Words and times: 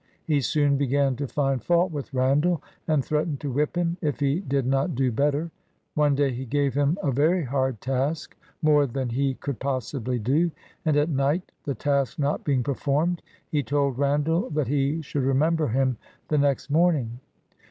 He 0.25 0.41
soon 0.41 0.77
began 0.77 1.15
to 1.17 1.27
find 1.27 1.61
fault 1.63 1.91
with 1.91 2.11
Randall, 2.11 2.63
and 2.87 3.05
threatened 3.05 3.39
to 3.41 3.51
whip 3.51 3.75
him 3.75 3.97
if 4.01 4.19
he 4.19 4.39
did 4.39 4.65
not 4.65 4.95
do 4.95 5.11
better. 5.11 5.51
One 5.93 6.15
clay 6.15 6.31
he 6.31 6.43
gave 6.43 6.73
him 6.73 6.97
a 7.03 7.11
very 7.11 7.43
hard 7.43 7.79
task.— 7.81 8.35
more 8.63 8.87
than 8.87 9.09
he 9.09 9.35
could 9.35 9.59
possibly 9.59 10.17
do,— 10.17 10.49
and 10.85 10.97
at 10.97 11.09
night, 11.09 11.51
the 11.65 11.75
task 11.75 12.17
not 12.17 12.43
being 12.43 12.63
performed, 12.63 13.21
he 13.51 13.61
told 13.61 13.99
Randall 13.99 14.49
that 14.49 14.69
he 14.69 15.03
should 15.03 15.21
remember 15.21 15.67
him 15.67 15.97
the 16.29 16.39
next 16.39 16.71
morning. 16.71 17.19